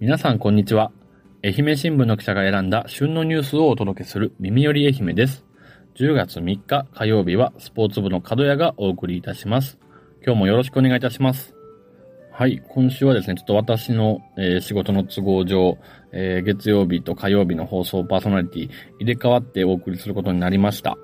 [0.00, 0.92] 皆さんこんにちは。
[1.44, 5.44] 愛媛新聞の記者が選んだ旬のニュースをお届けする耳より愛媛です。
[5.96, 9.78] 10月3日火曜日はスポーツ部の角谷がお送りいたします。
[10.24, 11.54] 今日もよろしくお願いいたします。
[12.32, 15.76] はい、今週はですね、ちょっと私の、えー仕事の都合上、
[16.12, 20.96] えー月曜日と火曜日の放送パーソナリティ入れ替わってお送りすることになりました。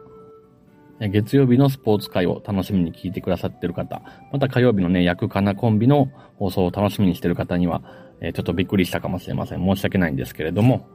[1.01, 4.01] 月曜日のスポーツ会を楽しみに聞いてくださっている方、
[4.33, 6.09] また火曜日のね、役かなコンビの
[6.39, 7.83] 放送を楽しみにしている方には、
[8.21, 9.65] えちょっとびっくりしたかもしれません。
[9.65, 10.87] 申し訳ないんですけれども、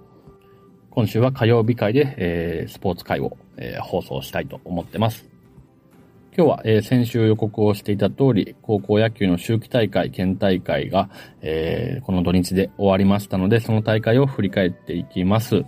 [0.89, 5.29] 今週は火曜日会で、えスポーツ会を、え放送したいと思ってます。
[6.35, 11.09] 今日は、え先週予告をしていた通り、高校野球の秋季大会、県大会が、
[11.41, 15.63] えこの土日で終わりましたので、その大会を振り返っていきます。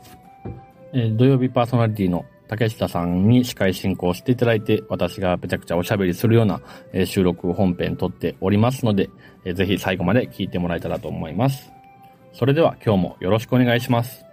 [0.93, 9.09] え土曜日パーソナリティの竹下さんに司会進行していただいて、私がめちゃくちゃおしゃべりするような、え収録本編撮っておりますので、
[9.46, 11.72] えーぜひ最後まで聞いてもらえたらと思います。
[12.34, 14.26] それでは今日もよろしくお願いします。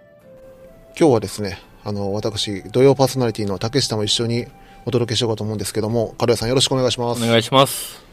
[0.99, 4.45] 今日はですね、あの、私、土曜パーソナリティの竹下も一緒に
[4.85, 7.23] お届けしようかと思うんですけども、軽谷さんよろしくお願いします。
[7.23, 8.03] お願いします。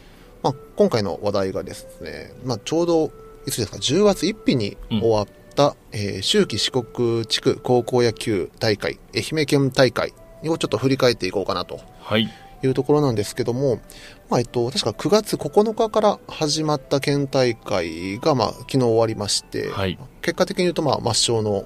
[0.43, 3.11] まあ、今回の話題がですね、まあ、ちょうど、
[3.47, 10.13] いつですか、10月1日に終わった、えー秋季四国地区高校野球大会、愛媛県大会
[10.45, 12.29] をちょっと振り返っていこうかなとはい。
[12.63, 13.81] いうところなんですけども、
[14.31, 21.65] まあ、えっと、確か9月9日から始まった県大会が、まあ、昨日終わりまして、はい結果的に言うと、まあ、抹消の、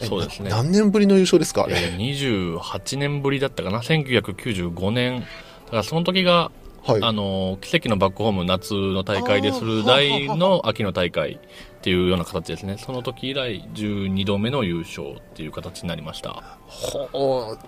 [0.00, 1.66] えそうですねな何年ぶりの優勝ですか？
[1.68, 5.20] えー28年ぶりだったかな、1995年。
[5.20, 5.26] だ
[5.70, 6.50] からその時が、
[6.82, 7.02] はい。
[7.02, 11.38] あの、奇跡のバックホーム夏の大会でする大の秋の大会っ
[11.82, 12.78] ていうような形ですね。
[12.78, 16.42] その時以来12度目の優勝っていう形になりました。
[16.66, 17.58] ほう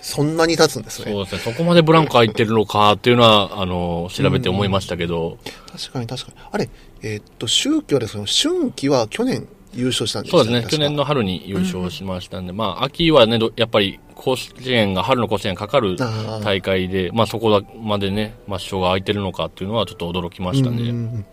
[0.00, 1.12] そんなに経つんですね。
[1.12, 1.42] そうですね。
[1.42, 5.38] そこまでブランク空いてるのかっていうのは、あの、調べて思いましたけど、
[5.72, 6.36] 確かに確かに。
[6.52, 6.68] あれ、
[7.02, 10.66] えーっと、秋季はですね、春季は去年優勝したんですそうですね。
[10.68, 15.96] 去年の春に優勝しましたんで、まあ、秋はね、どやっぱり甲子園が、春の甲子園がかかる
[16.42, 20.82] 大会で、まあそこまでね、抹消が空いてるのかっていうのはちょっと驚きましたうんね。
[20.82, 21.26] うんうん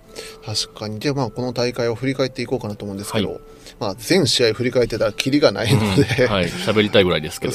[0.46, 1.00] 確かに。
[1.00, 3.40] で、まあ、この大会を振り返っていこうかなと思うんですけど、は
[3.84, 6.46] まあ、全試合振り返ってたらキリがないので、はい。
[6.46, 7.54] 喋りたいぐらいですけど。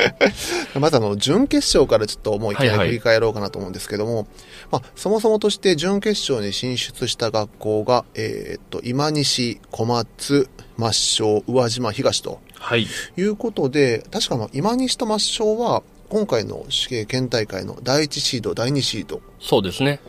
[0.80, 4.26] まずあの、準決勝からちょっともういきなりはいはい振り返ろうかなと思うんですけども、
[4.70, 12.86] まあ、そもそもとして準決勝に進出した学校が、えーっと、今西、小松、抹消、宇和島、東と、はい。
[13.16, 19.20] いうことで、確かあの今西と抹消は、今回の死刑県大会の第1シード、第2シード。
[19.40, 20.00] そうですね。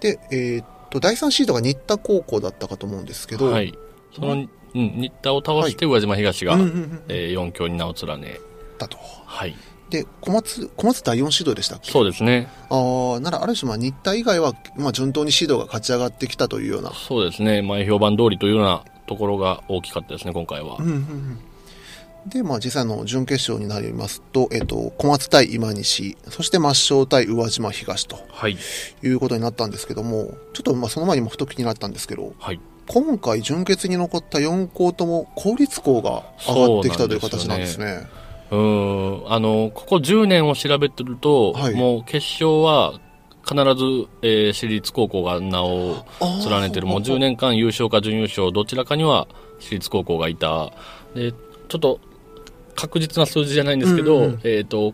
[0.00, 3.74] で、えーっと、第3シードが新田高校だったかと思うんですけど、はい。
[4.14, 6.54] その、うん、新田を倒して宇和島東が、
[7.08, 8.40] えー、4強に名を連ね、
[8.78, 8.98] だと。
[9.26, 9.54] はい。
[9.90, 11.90] で、小松、小松第4シードでしたっけ？
[11.90, 12.48] そうですね。
[12.70, 16.92] ああ、ならある種、まあ、新田以外は、まあ、順当にシードが勝ち上がってきたというような。
[16.92, 17.62] そうですね。
[17.62, 20.76] 前評判通りというようなところが大きかったですね、今回は。
[20.78, 21.38] うんうんうん
[22.26, 28.58] で、まあ、実際の準決勝になりますと、えっ、と、小松対今西、そして抹消対宇和島東とはい。
[29.02, 32.60] いうことになったんですけども、ちょっとまあその前にもふと気になったんですけど、はい。
[32.92, 38.08] 今回準決に残った4校とも公立校が上がってきたという形なんですね。
[38.50, 39.32] うーん。
[39.32, 42.94] あの、ここ10年を調べてると、はいもう決勝は
[43.46, 46.88] 必ず、えー私立高校が名を連ねてる。
[46.88, 49.28] もう10年間優勝か準優勝、どちらかには
[49.60, 50.72] 私立高校がいた。
[51.14, 52.00] で、ちょっと
[52.74, 54.92] 確実な数字じゃないんですけど、うんうんえっ、と、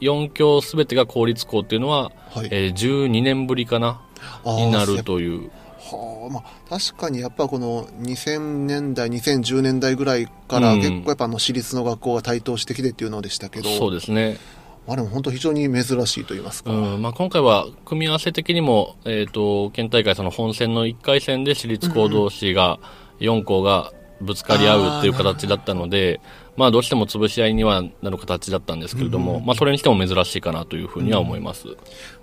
[0.00, 2.48] 4強すべてが公立校っていうのは、はい。
[2.52, 4.00] えー12年ぶりかな、
[4.44, 5.50] になるという。
[5.82, 14.38] はあ、まあ、確かにやっぱこの2000年代、2010年代ぐらいからうん結構やっぱあの私立の学校が台頭してきてっていうのでしたけど、そうですね。
[14.86, 16.72] まあでも本当非常に珍しいと言いますか。
[16.72, 22.78] うんまあ、今回は組み合わせ的にも、えー、と県大会その本戦の1回戦で私立校同士が
[23.20, 26.20] 4校がぶつかり合うっていう形だったので、
[26.56, 31.68] まあ、どうしても潰し合いにはなる形だったんですけれども、まあ、それにしても珍しいかなというふうには思います。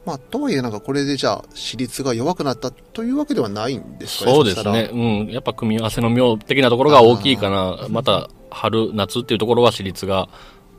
[0.06, 4.36] まあ、とはいえなんかこれでじゃあ私立が弱くなったというわけではないんですかね。
[4.36, 10.30] そうですね、うん、やっぱ組み合わせの妙的なところが大きいかな、また春、夏っていうところは私立が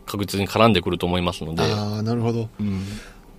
[0.07, 2.49] 確実に絡んでくると思いますので、ああ、なるほど。
[2.61, 2.85] うん。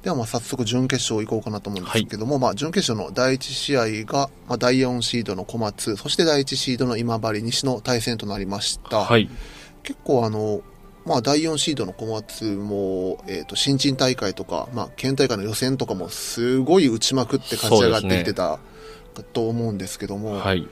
[0.04, 9.00] ではまあ早速準決勝行こうかなと思うんですけども、まあ準決勝の第1試合が、まあ、第4シードの小松、そして第1シードの今治西の対戦となりました。
[9.00, 9.30] はい、
[9.84, 10.62] 結構あの、
[11.06, 18.60] まあ第4シードの小松も、えっ、と、新人大会とか、まあ県大会の予選とかもすごい打ちまくって勝ち上がってきてた、
[19.34, 20.68] と思うんですけども、はい、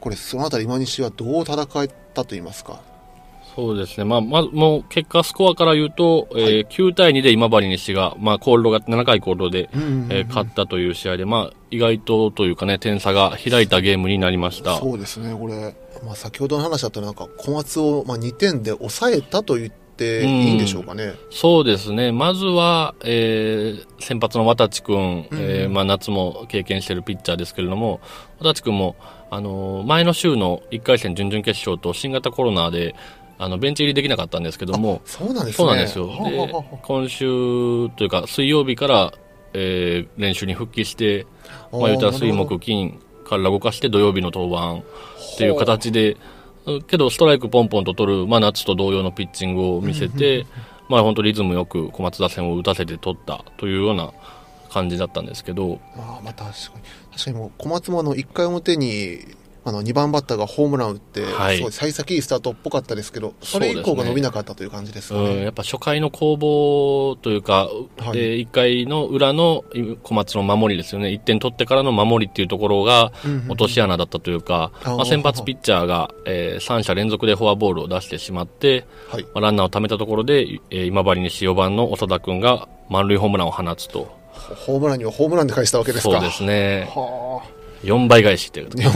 [0.00, 2.80] これそのあたり今西はどう戦えたと言いますか？
[3.58, 4.04] そうですね。
[4.04, 14.76] まあ、まず、もう結果スコアから言うと、えー9対2で今治西が、まあ、コールドが、7回コールドで、うんうんうんえー勝ったという試合で、まあ、意外とというかね、点差が開いたゲームになりました。
[14.78, 15.74] そうですね、これ、
[16.06, 21.14] まあ、先ほどの話だとなんか小松を、まあ、2点で抑えたと言っていいんでしょうかね。
[21.32, 22.12] そうですね。
[22.12, 27.98] まずは、えー先発の渡地君、えーまあ、夏も経験しているピッチャーですけれども、
[28.38, 28.94] 渡地君も、
[29.30, 32.94] あのー前の週の1回戦準々決勝と新型コロナで、
[33.38, 35.52] あの、ベンチ入りできなかったんですけども、そうなんですね。
[35.52, 36.06] そうなんですよ。
[36.06, 39.12] ではあ、今週というか、水曜日から、
[39.54, 41.26] えー練習に復帰して、
[41.72, 44.84] まあ、言うたら水木金から動かして土曜日の登板
[45.34, 46.16] っていう形で、
[46.88, 50.46] けどストライクポンポンと取る、まあ、夏と同様のピッチングを見せて、
[50.88, 54.12] まあ、本当リズムよく小松打線を打たせて取ったというような
[54.70, 56.52] 感じだったんですけど、ああ、まあ確かに。
[57.12, 59.20] 確かにもう小松もあの1回表に、
[59.68, 61.56] あの2番バッターがホームラン打って、はい。
[61.56, 65.44] すごい幸先いいスタートっぽかったですけど、それ以降が伸びなかったという感じですかうん、ね。
[65.44, 67.68] やっぱ初回の攻防というか、
[67.98, 68.12] はい。
[68.12, 69.64] で1回の裏の
[70.02, 73.12] 小松の守りですよね、1点取ってからの守りっていうところが
[73.48, 74.96] 落とし穴だったというか、あー。
[74.96, 79.22] まあ、先発ピッチャーが、え3者連続でフォアボールを出してしまって、はい。
[79.22, 84.16] まあランナーを貯めたところで、えー今治西4番の長田君が満塁ホームランを放つと、
[84.56, 86.12] ホームランにはホームランで返したわけですか。
[86.12, 87.42] そうですね、は
[87.84, 88.70] 4倍返しっていうあ。
[88.70, 88.92] 4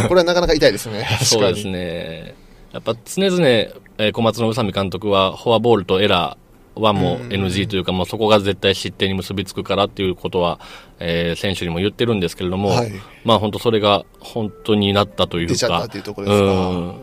[0.00, 0.08] 倍。
[0.08, 1.06] これはなかなか痛いですね。
[1.22, 2.34] そうですね。
[2.72, 10.58] やっぱ常々、えー小松の宇佐美監督は、フォアボールとエラーはもううん NG というか、もうそこが絶対失点に結びつくからっていうことは、
[10.98, 12.92] えー選手にも言ってるんですけれども、はい
[13.24, 15.52] まあ本当それが本当になったというか。
[15.52, 16.94] 出ちゃったっていうところですかうん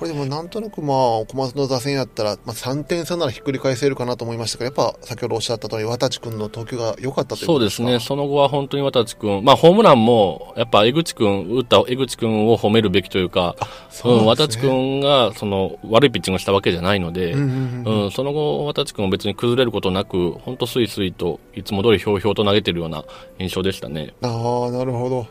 [0.00, 7.82] これでもなんとなくまあ、小松の打線やったら、まあ3点差ならひっくり返せるかなと思いましたけど、やっぱ先ほどおっしゃった通り、渡地君の投球が良かったということですか？
[7.82, 8.00] そうですね。
[8.00, 13.56] その後は本当に渡地君、まあホームランも、やっぱ江口君、打った江口君を褒めるべきというか、
[13.90, 23.04] そううん、渡地君が、その、悪いピッチングをしたわけじゃないので、うんうんうんうん、その後、渡地君も別に崩れることなく、本当スイスイと、いつも通りひょうひょうと投げてるような
[23.38, 24.14] 印象でしたね。
[24.22, 25.26] ああ、なるほど。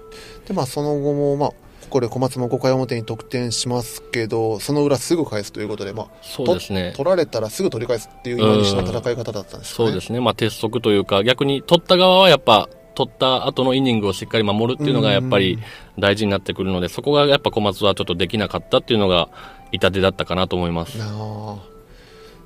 [0.47, 1.53] で、まあ、その後も、まあ、
[1.89, 6.97] ここで小松も5回表に得点しますけど、その裏すぐ返すということで、まあ、そうですねと。
[6.97, 9.87] 取られたらすぐ取り返すっていう今西の戦い方だったんですかね。
[9.89, 10.19] そうですね。
[10.19, 15.57] まあ、鉄則というか、逆に取った側はやっぱ、取った後のイニングをしっかり守るっていうのがやっぱり
[15.97, 19.29] 大事になってくるので、そこがやっぱ小松はちょっとできなかったっていうのが
[19.71, 20.97] 痛手だったかなと思います。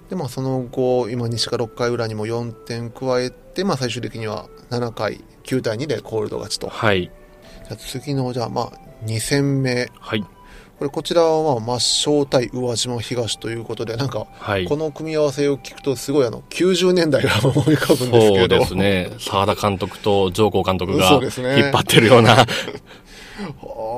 [0.10, 6.70] で、まあ、その後、今西が6回裏にも4点加えて、まあ、最終的には7回、9対2でコールド勝ちと。
[6.70, 7.12] はい。
[7.66, 8.72] じゃあ次の、じゃあ、まあ、
[9.06, 9.90] 2戦目。
[10.00, 10.26] はい。
[10.80, 14.66] これ、こちらは、まあ、抹消対宇和島東ということで、なんか、はい。
[14.66, 18.60] この組み合わせを聞くと、すごいあの、90年代が思い浮かぶんですそうけど。
[18.60, 19.12] ですね。
[19.20, 22.42] 澤田監督と上皇監督が そうですね引っ張ってるような。
[22.42, 22.48] あー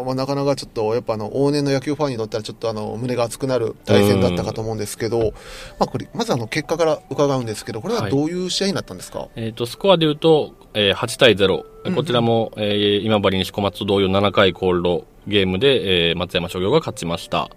[0.06, 5.34] まあ、なかなかちょっと、やっぱあの、往年の野球ファンにとったらちょっとあの、胸が熱くなる対戦だったかと思うんですけど、
[5.80, 11.48] まあこれ、まずあの、結果から伺うんですけど、これはどういう試合になったんですか、えっ、と、スコアで言うと、えー8対0。
[11.84, 17.50] うんうんこちらも、えー今治西小松同様7回コールドゲームで、えー松山商業が勝ちました。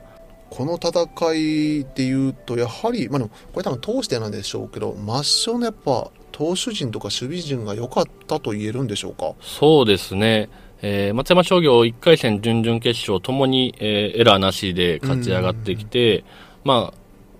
[0.50, 9.32] この戦いで言うと、やはり、まあでも、これ多分通してなんでしょうけど、抹消のやっぱ、投手陣とか守備陣が良かったと言えるんでしょうか？
[9.40, 10.48] そうですね。
[10.82, 16.24] えー松山商業1回戦、準々決勝ともに、えーエラーなしで勝ち上がってきて、
[16.64, 16.98] まあ、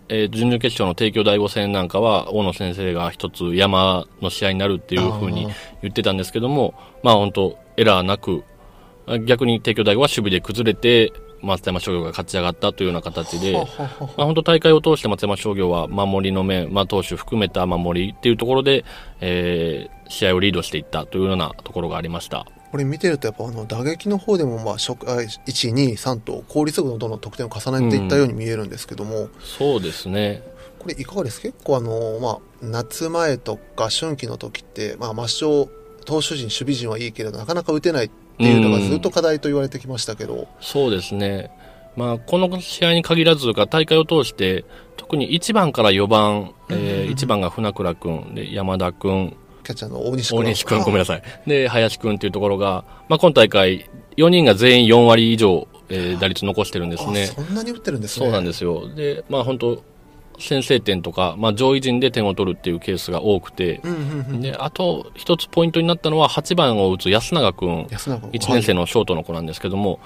[0.08, 5.46] えー準々決勝の帝京第五戦なんかは、大野先生が一つ山の試合になるっていうふうに
[5.82, 8.42] 言ってたんですけども、まあ本当エラーなく、
[9.06, 18.84] あ逆に帝京第五は守備で崩れて、松山商業が勝ち上がったというような形で、まあ、本当大会を通して松山商業は守りの面、まあ、投手含めた守りっていうところで、
[19.20, 22.46] えー試合をリードしていったというようなところがありました。
[22.70, 30.42] これ見てると、やっぱあの、打撃の方でも、まあ、初回1、2、3と、効率よくどんどん得点を重ねていったように見えるんですけども、そうですね。
[30.78, 35.68] これいかがです結構あの、まあ、夏前とか春季の時って、まあ、抹消、
[36.04, 41.50] 投手陣、守備陣はいいけれど、なかなか打てないっていうのがずっと課題と言われてきましたけど、そうですね。
[41.96, 44.64] まあ、この試合に限らずか、大会を通して、
[44.96, 50.38] 特に1番から4番、えー、1番が船倉君、で、山田君、キャッチャーの大西君。
[50.38, 51.22] 大西君、ごめんなさい。
[51.48, 57.24] で、林君っていうところが、まあ、今大会、4人が全員4割以上、えー打率残してるんですね。
[57.24, 58.26] あそんなに打ってるんですね。
[58.26, 58.88] そうなんですよ。
[58.94, 59.82] で、まあ本当
[60.38, 64.40] 先制点とか、まあ上位陣で点を取るっていうケースが多くて、うんうんうん。
[64.40, 68.30] で、あと一つポイントになったのは8番を打つ安永君、安永君。
[68.30, 70.00] 1年生のショートの子なんですけども、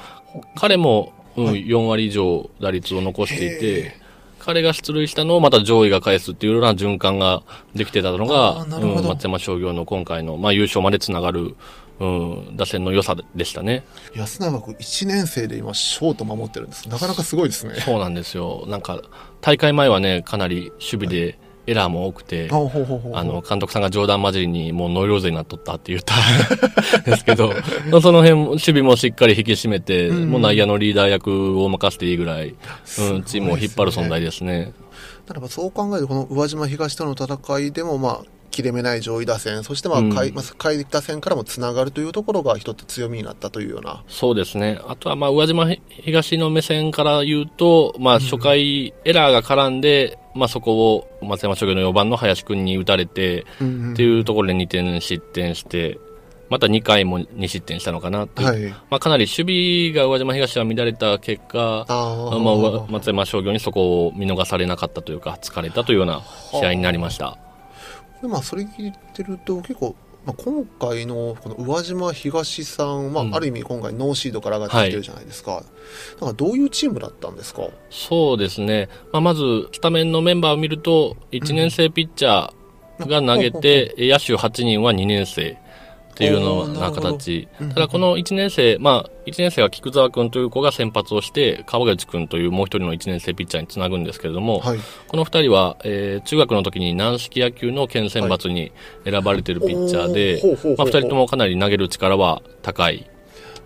[0.54, 1.66] 彼も、うんはい。
[1.66, 4.02] 4割以上打率を残していて、
[4.38, 7.42] 彼が出塁したのをまた上位が返すっていうような循環が
[7.76, 11.54] できてたのあが、うん松山商業の今回の、まあ、優勝までつながる
[12.00, 13.84] うん、打線の良さでしたね。
[14.14, 18.64] 安永君1年生で今ショート守ってるんですなかなかすごいですねそうなんですよ。
[18.66, 19.00] なんか、
[19.40, 22.54] 大会前はね、かなり守備でエラーも多くて、あ
[23.24, 26.18] の、監督さんが冗談交じりにもうノイローゼになっとったって言ったん
[27.04, 27.52] ですけど、
[28.00, 34.72] その辺も、守備もしっかり引き締めて、うんもう内野のリーダー役を任せていいぐらい、うん、チームを引っ張る存在ですね。
[35.26, 44.78] ただまあそう考えるとこの宇和島東との戦いでもまあ切れ目ない上位打線そしてまあうん下位,、まあ、下位打線からもつながるというところが一つ強みになったというようなそうですね。
[44.86, 55.98] あとは、まあ、宇和島東の目線から言うと、まあ、初回エラーが絡んで、まあ、そこを松山商業の4番の林くんに打たれて、っていうところで2点失点して、
[56.48, 58.48] また2回も2失点したのかなっていう。
[58.48, 67.38] はいまあ、かなり守備が宇和島東は乱れた結果、あーまあ、松山商業にそこを見逃されなかったというか、疲れたというような試合になりました。
[68.22, 73.34] でまあそれ聞いてると結構、まあ、今回のこの宇和島東さんは、うん。
[73.34, 75.60] ある意味今回ノーシードから上がってきてるじゃないですか、だ
[76.20, 77.62] からどういうチームだったんですか？
[77.90, 78.88] そうですね。
[79.12, 85.58] まあ、まず、スタメンのメンバーを見ると、1年生ピッチャーが投げて、野手8人は2年生
[86.22, 87.48] っていうような形。
[87.60, 98.72] うんただ、この1年生、まあ、1年生は菊沢君という子が先発をして、川口君というもう一人の1年生ピッチャーにつなぐんですけれども、はいこの2人は、えー中学の時に軟式野球の県選抜に
[99.04, 100.40] 選ばれているピッチャーで、
[100.76, 103.11] まあ、2人ともかなり投げる力は高い。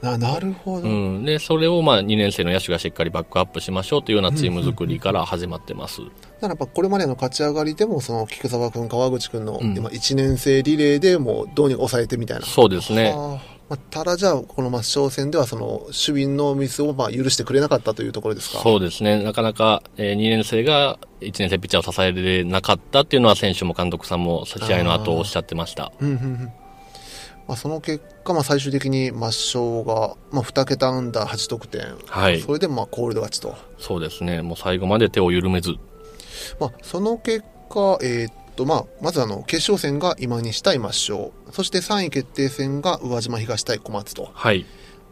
[0.02, 6.00] ななるほど、うん、で、それをまあ2年生の野手がしっかりバックアップしましょうというようなチーム作りから始まってます。
[6.00, 6.12] だか
[6.42, 9.76] らやっぱこれまでの勝ち上がりでもその菊沢君川口君のうん。
[9.76, 13.12] 今1年生リレーでもうどうにか抑えてみたいな、そうですね。
[13.12, 13.56] はあ。
[13.68, 18.60] まあ、ただじゃあこの抹消戦ではその守備のミスをまあ許してくれなかったというところですか？
[18.60, 19.22] そうですね。
[19.24, 25.92] なかなか、え2年生が1年生ピッチャーを支えれなかったっていうのは選手も監督さんも試合の後おっしゃってました。
[26.00, 26.52] うんうんうん
[27.48, 34.42] まあ、その結果、まあ、最終的に抹消が、まあ、2桁アンダー8得点、はいそれでまあコールド勝ちと、そうですね。
[34.42, 35.74] もう最後まで手を緩めず。
[36.60, 44.66] まあ、その結果、えーっとまあ、まずあの決勝戦が今西対抹消そして3位決定戦が宇和島東対小松と、はい。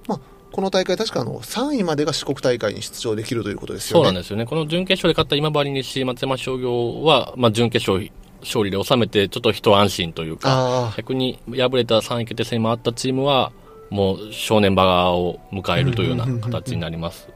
[0.08, 0.20] まあ、
[0.52, 4.04] この大会確かあの3位までが四国大会に出場できるということですよね。
[4.04, 4.46] そうなんですよね。
[4.46, 8.10] この準決勝で勝った今治西松山商業は、まあ、準決勝
[8.44, 13.52] 勝利で収めて、ちょっと一安心というか、あ逆に敗れた3位決定戦に回ったチームは、
[13.90, 17.28] もう正念場を迎えるというような形になります。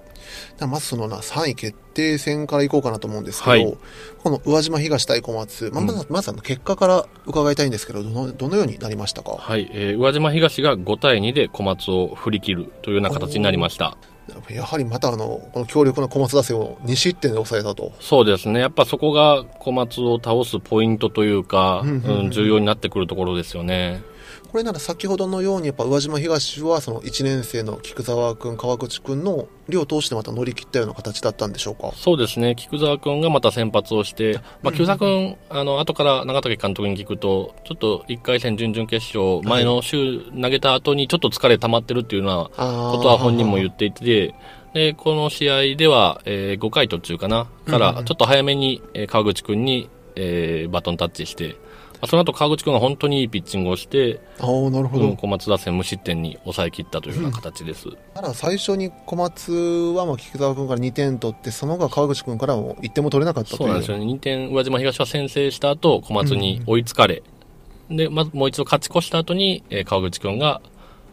[0.60, 3.78] あ、まずそのな3位決定戦からいこうかなと思うんですけど、はい。
[4.22, 9.36] この宇和島東対小松、まあ、まずまずあの結果から伺いたいんですけど、どのどのようになりましたか？
[9.38, 13.96] はい、えー宇和島東が5対2で小松を振り切るというような形になりました。
[14.50, 17.92] やはりまたあの、この強力な小松打線を2失点で抑えたと。
[18.00, 18.61] そうですね。
[18.61, 24.02] やっぱそこが小松を倒すポイントというか、うんうんうんうん重要になってくるところですよね。
[24.50, 31.93] これなら先ほどのように、やっぱ宇和島東は、その1年生の菊沢君、川口君の両投手でまた乗り切ったような形だったんでしょうか？
[31.95, 32.55] そうですね。
[32.57, 44.35] 菊沢君がまた先発をして、まあ、菊沢君、あの、後から長竹監督に聞くと、ちょっと1回戦、準々決勝、前の週投げた後にちょっと疲れ溜まってるっていうようなあことは本人も言っていて、
[44.73, 51.67] で、この試合では、えー5回途中かな、から、ちょっと早めに、えー川口君に、えーバトンタッチして、まあ
[52.07, 55.05] その後川口君が本当にいいピッチングをして、ああ、なるほど。
[55.05, 57.88] うん、小松打線無失点に抑え切ったというような形です。
[58.14, 59.52] ただ最初に小松
[59.97, 63.59] はまあ菊沢君から2点取って、その後は川口君からも1点も取れなかったという。
[63.59, 64.05] そうなんですよね。
[64.05, 67.23] 2点、宇和島東は先制した後、小松に追いつかれ、
[67.90, 70.61] で、まずもう一度勝ち越した後に、えー川口君が、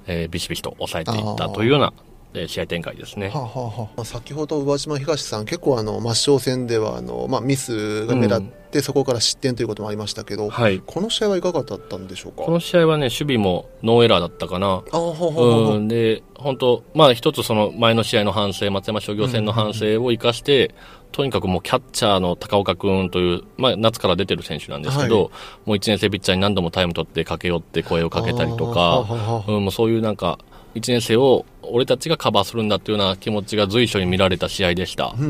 [0.08, 2.15] えービシビシと抑えていったというような、えー
[2.48, 3.30] 試合展開ですね。
[3.30, 10.82] はあはあ先ほど宇和島東さん結構あの抹消戦ではあの、まあ、ミスが目立って、そこから失点ということもありましたけど、はい。
[10.86, 12.44] この試合はいかがだったんでしょうか？
[12.44, 14.68] この試合はね、守備もノーエラーだったかな。
[14.68, 20.76] ああほうほうほうほううん、で、本当まあ一つその前の試合の反省、松山商業戦の反省を生かして、
[21.12, 25.30] とにかくもうキャッチャーの高岡君という、まあ夏から出てる選手なんですけど、はい。
[25.30, 29.06] もう1年生ピッチャーに何度もタイム取って駆け寄って声をかけたりとか、
[29.48, 30.40] うん、もうそういうなんか、
[30.76, 35.16] 1年生を俺たちがカバーするんだっていうような気持ちが随所に見られた試合でした。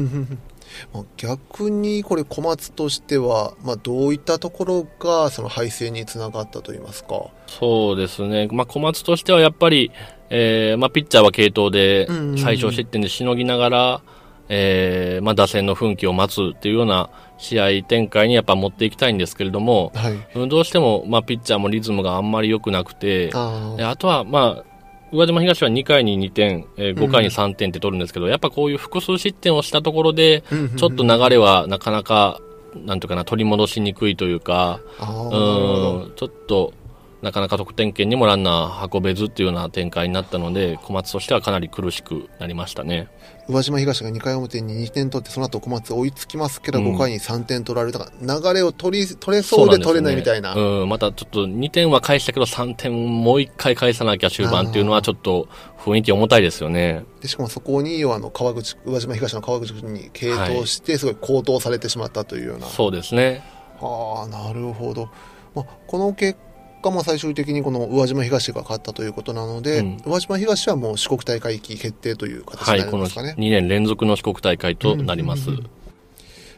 [1.17, 7.27] 逆にこれ小松としては、まあ、どういったところがその敗戦につながったといいますか？
[7.47, 8.49] そうですね。
[8.51, 9.91] まあ、小松としてはやっぱり、
[10.29, 14.01] えー、まあ、ピッチャーは継投で最小失点でしのぎながら、
[14.49, 20.27] えー、まあ、打線の奮起を待つっていうような試合展開にやっぱ持っていきたいんですけれども、はい。
[20.35, 24.74] うんどうしても、まあ、ピッチャーもリズムがあんまり良くなくて、あであとは、まあ、
[25.11, 32.41] 宇和島東は2回に2点、えー5回に3点って取るんですけど、やっぱこういう複数失点をしたところで、うんうんうんちょっと流れはなかなか、
[32.75, 36.73] なんとかな、取り戻しにくいというか、うん、ちょっと、
[37.21, 43.07] なかなか得点圏にもランナー運べずっていうような展開になったので、小松としてはかなり苦しくなりましたね。
[43.47, 50.53] 宇和島東が2回表に2点取って、その後小松追いつきますけど、5回に3点取られたから、流れを取り、取れそうで取れないみたいな。
[50.53, 55.47] うね、うん、またちょっと2点は返したけど、3点もう1回返さなきゃ終盤っていうのはちょっと
[55.77, 57.05] 雰囲気重たいですよね。
[57.21, 62.65] でしかもそこに、あの、川口、宇和島東の川口君に継投して、すごい高騰されてしまったというような。
[62.65, 63.43] はい、そうですね。
[63.79, 65.09] はあ、なるほど。
[65.53, 66.39] まあ、この結
[66.85, 73.27] 果、まあ、最終的にこの宇和島東が勝ったということなので、うん、宇和島東はもう四国大会行き決定という形になりますかね。
[73.29, 75.49] はい、この2年連続の四国大会となります。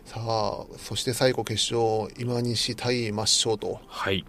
[0.05, 3.79] さあ、そして最後決勝、今西対抹消と。
[3.87, 4.25] はい。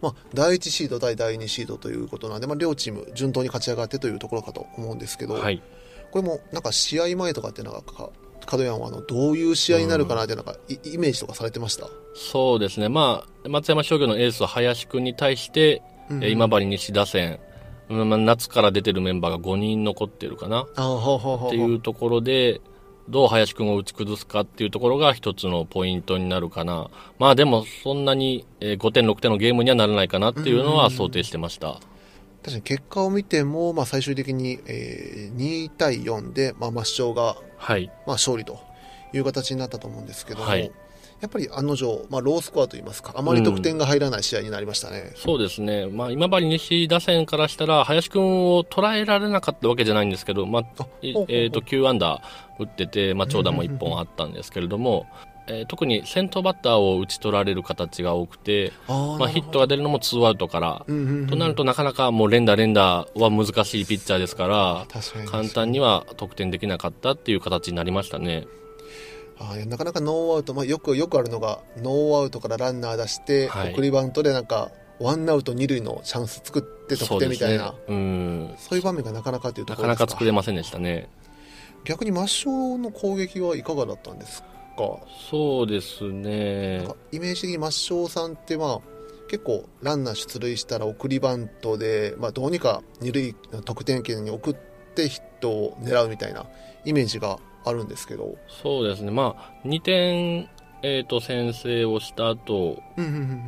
[0.00, 5.62] まあ、第1シード対第2シードということなんで、まあ、両チーム順当に勝ち上がってというところかと思うんですけど、はい、
[6.10, 8.10] これもなんか試合前とかってなんか
[8.50, 10.44] 角山はあのどういう試合になるかなってなん。
[10.44, 11.86] かイメージとかされてました？
[12.14, 17.38] そうですね、まあ、松山商業のエース林君に対して、うん、今治西打線、
[17.88, 20.62] まあ、夏から出てるメンバーが5人残ってるかな。
[20.62, 20.66] っ
[21.50, 22.60] ていうところで
[23.08, 26.90] どう林君を打ち崩すかっていうところが一つのポイントになるかな。
[27.18, 31.80] まあでもそんなに5点6点のゲームにはならないかなっていうのは想定してました。
[32.42, 37.88] 確かに結果を見ても、まあ、最終的に、えー、2対4で、まあ、抹消が、はい。
[37.88, 38.60] まあ、勝利と
[39.12, 40.72] いう形になったと思うんですけども、はい、
[41.20, 55.06] やっぱり案の定、まあ、ロースコアといいますか、あまり得点が入らない試合になりましたね、うん、そうですね、まあ、今治西打線からしたら、林君を捉えられなかったわけじゃないんですけど、まあえー、と9アンダー打ってて、まあ、長打も1本あったんですけれども、
[55.50, 64.86] えー、特に先頭バッターを打ち取られる形が多くてまあ、ヒットが出るのもツーアウトから、うんうんうん、となるとなかなかもう連打連打は難しいピッチャーですから
[65.26, 68.46] 簡単には得点できなかったっていう形になりましたね。
[69.40, 77.68] あなかなかノーアウト、まあ、よくよくあるのがノーアウトからランナー出して、はい、送りバントでなんかワンアウト二塁のチャンス作って得点みたいな。
[77.68, 81.08] そう、ね,、ん、そういう場面がなかなかというところなかなか作れませんでしたね。
[81.84, 84.44] 逆に松商の攻撃はいかがだったんです
[84.80, 85.06] か。
[85.30, 86.88] そうですね。
[87.12, 88.80] イメージ的に松商さんってまあ
[89.28, 93.34] 結構ランナー出塁したら送りバントで、まあ、どうにか二塁
[93.64, 94.54] 得点圏に送っ
[94.94, 96.46] てヒットを狙うみたいな
[96.84, 98.36] イメージがあるんですけど。
[98.62, 99.10] そうですね。
[99.10, 100.48] まあ2点、
[100.82, 102.82] えーと、先制をした後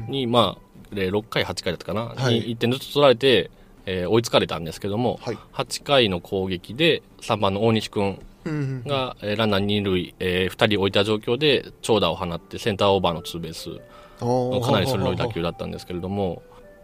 [0.09, 3.51] に、まあ6回8回だったかな、はい、に1点ずつ取られて、
[3.87, 13.71] えー、追いつかれたんですけども、はい、8回の攻撃で3番の大西君が、えランナー二塁、えー、2人置いた状況で長打を放ってセンターオーバーのツーベース
[14.65, 16.43] かなり鋭い打球だったんですけれども、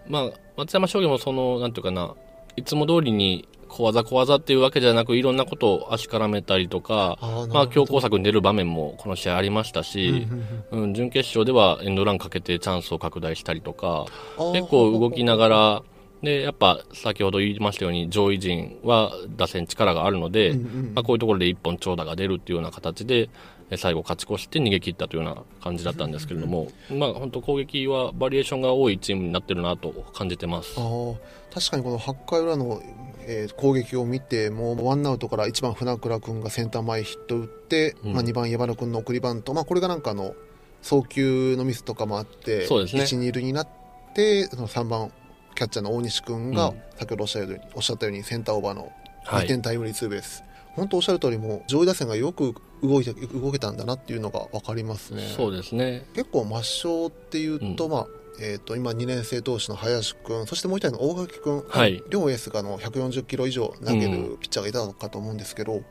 [0.08, 2.14] まあ、松山商業もそのなんていうかな
[2.56, 7.18] いつも通りに小技小技っていうわけじゃなくいろんなことを足絡めたりとか
[7.52, 10.26] まあ、強攻策に出る場面もこの試合ありましたし、
[10.70, 14.06] うん、準決勝ではエンドランかけてチャンスを拡大したりとか
[14.52, 15.82] 結構動きながら
[16.22, 23.30] で、やっぱ先ほど言いましたように上位陣は打線力があるので、うんうん、まあ、こういうところで一本長打が出るっていうような形で、
[23.76, 30.74] 最後勝ち越して逃げ切ったというような感じだったんですけれども、うんうん、まあ本当攻撃はバリエーションが多いチームになってるなと感じてます。
[30.74, 32.80] 確かにこの8回裏の、
[33.26, 40.34] えー、攻撃を見てもワンアウトから1番船倉君がセンター前ヒット打って、うん、まあ、2番山田君の送りバント、まあ、これがなんかの
[40.82, 43.68] 送球のミスとかもあってそうです、ね、1、2塁になっ
[44.14, 45.10] てその3番
[45.58, 48.92] キャッチャーの大西君が、先ほどおっしゃったようにおっしゃったようにセンターオーバーの
[49.24, 55.22] 2点タイムリーツーベース、はい、本当おっしゃる通りも上位打線がよく動いて動けたんだなっていうのが分かりますね。
[55.36, 56.06] そうですね。
[56.14, 58.06] 結構抹消っていうと、うん、まあ
[58.40, 65.84] えーと、今2年生投手の林君そしてもう一人の大垣君、はい、両エースがの140キロ以上投げるピッチャーがいたのかと思うんですけど、うん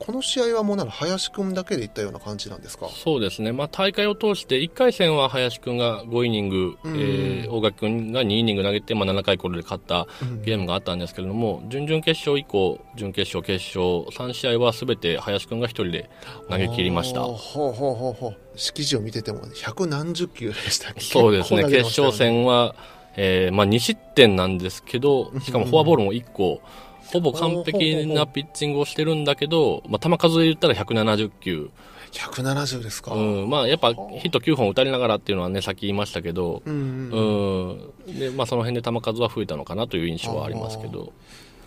[0.00, 2.88] この試合はもうなら林君だけでいったような感じなんですか？
[2.88, 10.08] そうですね、まあ、大会を通して1回戦は林君が5イニング、うん、えー、大垣君が2イニング投げて、まあ、7回これで勝った
[10.42, 16.08] ゲームがあったんですけれども、うん、準々決勝以降準決勝、決勝3試合はすべて林君が1人で
[16.48, 17.20] 投げ切りました。
[17.20, 18.36] ほうほうほうほう。
[18.56, 22.74] 式辞を見てても百何十球でしたそうですね、ね、決勝戦は、
[23.16, 26.62] えーまあ、2失点なんですけどしかもフォアボールも1個。
[27.12, 31.70] ほぼ完璧なピッチングをしてるんだけど、まあ、球数で言ったら170球。
[32.12, 33.14] 170ですか。
[33.14, 33.50] うん。
[33.50, 41.12] まあ、やっぱヒット9本打たれながらっていうのはね、さっき言いましたけど、うん、うん、で、まあ、その辺で球数は増えたのかなという印象はありますけど。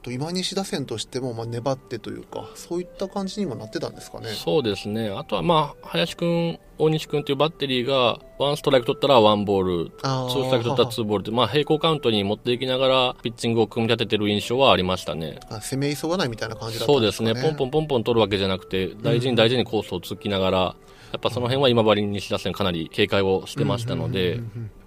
[0.03, 4.29] と今西打線としてもまあ粘ってというかそういった感じにもなってたんですかね。
[4.29, 5.09] そうですね。
[5.09, 15.39] あとはまあ林君大西君というバッテリーがワンストライク取ったらワンボールツーストライク取ったらツーボールってまあ平行カウントに持っていきながらピッチングを組み立ててる印象はありましたね。
[15.49, 17.49] 攻め急がないみたいな感じだったんですか、ね、そうですね。
[17.49, 20.75] ポンポンポンポン取るわけじゃなくて大事に大事にコースを突きながら、や
[21.17, 24.39] っぱその辺は今治西打線かなり警戒をしてましたので、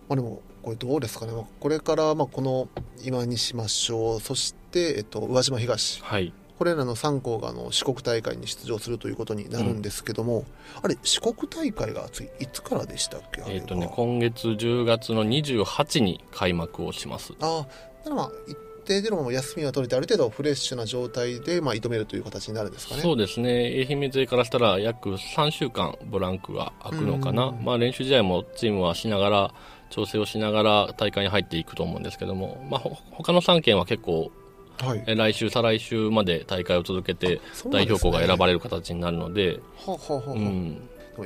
[0.09, 1.33] まあでも、これどうですかね。
[1.33, 2.69] まあこれから、まあこの
[3.05, 4.21] 今にしましょう。
[4.21, 6.03] そして、えっと、宇和島東。
[6.03, 6.33] はい。
[6.59, 10.45] これらの3校があの四国大会に出場するということになるんですけども、
[10.83, 13.43] あれ、四国大会が次、いつからでしたっけ？
[13.47, 17.35] えっ、とね、今月10月の28に開幕をします。
[17.41, 17.67] あ
[18.07, 23.03] あ、まあ、一定での休みは取れて、ある程度フレッシュな状態で、まあ、挑めるという形になるんですかね。
[23.03, 29.55] そうですね、愛媛勢からしたら約3週間ブランクが空くのかな、うんまあ、練習試合もチームはしながら、
[29.91, 34.31] 調整をしながら大会に入っていくと思うんですけども、まあ、ほ他の3県は結構、
[34.79, 35.05] はい。
[35.07, 39.61] え来週、再来週まで大会を続けて、代表校が選ばれる形になるので、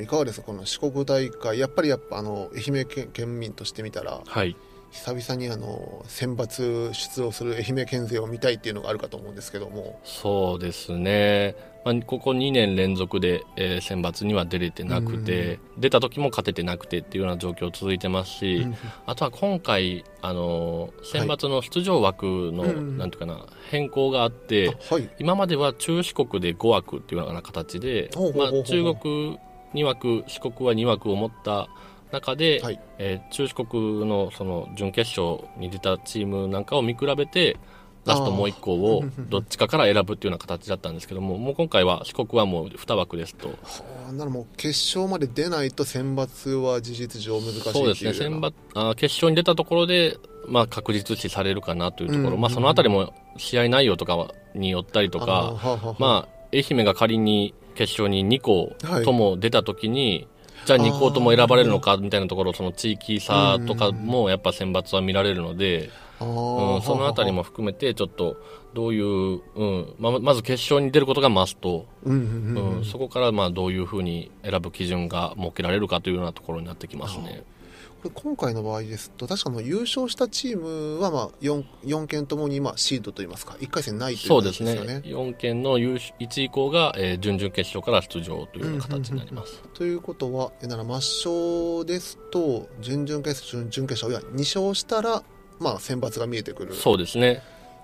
[0.00, 1.58] いかがですかこの四国大会。
[1.58, 4.56] やっぱりやっぱあの愛媛県県民として見たらはい、
[4.90, 10.00] 久々にあの選抜出場する愛媛県勢を見たいっていうのがあるかと思うんですけども。
[10.04, 18.74] そうですね、まあ、ここ2年連続で、えー選抜には出れてなくて、出た時も勝ててなくてっていうような状況続いてますし、うん。
[19.06, 22.98] あとは今回、あのー選抜の出場枠の、うん。
[22.98, 25.08] なんていうかな、変更があって、あはい。
[25.18, 29.38] 今までは中四国で5枠っていうような形でまあ、中国
[29.74, 31.68] 2枠、四国は2枠を持った
[32.12, 32.80] 中で、はい。
[32.98, 37.56] えー中四国のその準決勝に出たチームなんかを見比べて、
[38.06, 43.48] ラストもう1個をどっちかから選ぶっていうような形だったんですけども、もう今回は四国はもう2枠ですと。
[43.48, 43.54] は
[44.08, 50.16] あならもう決勝まで出ないと選抜は事実上難しいそうですね、選抜あ決勝に出たところで、
[50.48, 60.26] まあ、確実視されるかなというところ、うんまあ、そのあたりも試合内容とかによったりとか、あまあ、愛媛が仮に決勝に2校はいとも出たときに、
[60.66, 68.36] じゃあ2校とも選ばれるのかみたいなところ、その地域差とかもやっぱ選抜は見られるので、あうん、そのあたりも含めて、ちょっと
[68.74, 71.86] どういう、うんまあ、まず決勝に出ることがマスト、
[72.84, 77.42] そこからまあどういうふうに選ぶ基準が設けられるかというようなところになってきますね。
[78.08, 85.30] 今回の場合ですと確かあの優勝したチームはまあ 4, 4件ともにまあシードといいますか1回戦ないというそうですね形ですよね。
[85.32, 89.62] 4県の優勝1位以降が、えー準々決勝から出場という形になります。
[89.74, 95.22] ということはえなら抹消ですと準々決勝準々決勝いや2勝したら
[95.58, 97.42] まあ選抜が見えてくるそうですね。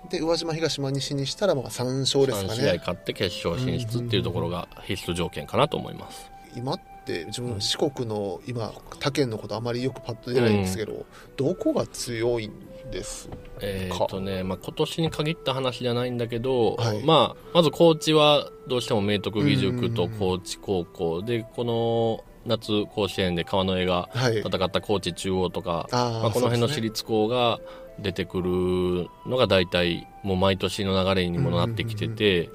[0.09, 6.31] で宇和島東島西にしたらまあ3勝です3か試合ね勝って決勝進出っていうところが必須条件かなと思います。
[6.55, 11.05] 今って自分四国の今他県のことあまりよくパッと出ないんですけど、
[11.37, 12.51] どこが強いん
[12.91, 13.29] です
[13.61, 17.03] えーっとね、まあ、今年に限った話じゃないんだけど、はい。
[17.03, 20.09] まあ、まず高知はどうしても明徳義塾とうん。
[20.11, 24.39] 高知高校で、この夏甲子園で川之江がはい。
[24.39, 27.59] 戦った高知中央とか、あーまあ、この辺の私立校が
[27.99, 32.49] 出てくるのが大体もう毎年の流れにもなってきてて、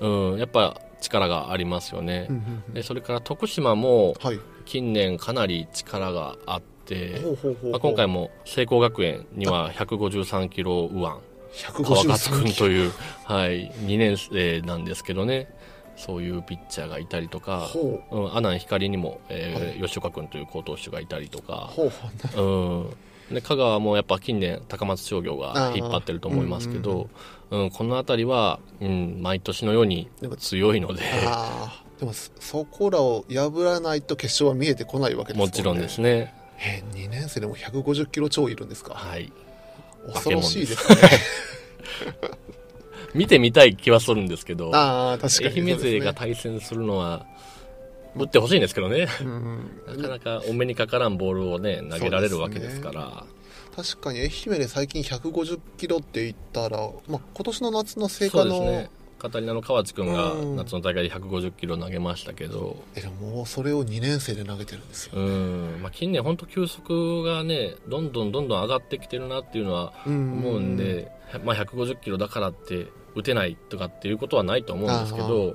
[0.00, 2.28] うんやっぱ力がありますよね。
[2.72, 4.40] でそれから徳島もはい。
[4.64, 7.22] 近年かなり力があって、
[7.70, 12.92] まあ、今回も聖光学園には153キロ右腕川勝153君という、
[13.24, 15.48] はい、2年生なんですけどね。
[15.96, 18.16] そういうピッチャーがいたりとか、ほう。
[18.16, 19.88] うん、阿南光にも、えーはい。
[19.88, 21.92] 吉岡君という好投手がいたりとか、ほう。
[22.36, 22.96] ほうん、
[23.30, 27.08] で香川もやっぱ近年高松商業が引っ張ってると思いますけど、うん
[27.50, 31.02] この辺りは、うん、毎年のように強いので。
[31.98, 35.50] でもそそこらを破らないと決勝は見えてこないわけですもんね。
[35.50, 36.34] もちろんですね。
[36.60, 38.94] え2年生でも150キロ超いるんですか？
[38.94, 39.32] はい。
[40.12, 40.96] 恐ろしいですね。
[43.14, 47.24] 見てみたい気はするんですけど、ああ確かに愛媛勢が対戦するのは、
[48.16, 49.70] 打ってほしいんですけどね、うん。
[49.86, 53.24] なかなかお目にかからんボールをね、投げられるわけですから、
[53.76, 60.56] 確かに愛媛で最近150キロって言ったら、まあ、今年の夏の成そう果の、ですね、カタリナの河内君がうん。
[60.56, 65.78] 夏の大会で150キロ投げましたけど、えでももうそれを2年生で投げてるんですよ、うん。
[65.82, 70.32] まあ、近年、本当、球速がね、どんどんどんどん上がってきてるなっていうのはうん。
[70.32, 71.10] 思うんで、
[71.44, 75.54] まあ、150キロだからって打てないとかっていうことはないと思うんですけど、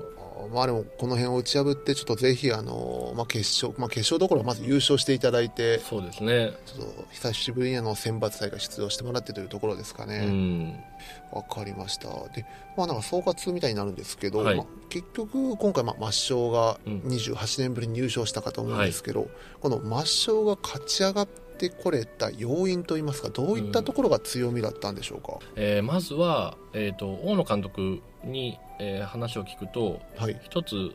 [0.54, 10.84] まあでもこの辺を打ち破ってちょっとぜひあの、まあ、決勝、まあ、決勝どころはまず優勝していただいてそうですね、ちょっと久しぶりにあの選抜大会出場してもらってというところですかうねん、
[11.32, 12.08] わ、かりました。
[12.34, 12.46] で
[12.78, 14.56] まあなんか総括みたいになるんですけど、はい。
[14.56, 17.00] まあ結局今回まあ抹消がうん。
[17.06, 19.30] 28年ぶりに優勝したかと思うんですけど、
[19.62, 30.40] この抹消が勝ち上がってこれた要因といいますかどういったところが強みだったんでしょうか、えーまずは、えー、と大野監督に、えー話を聞くと、はい。
[30.44, 30.94] 一つ、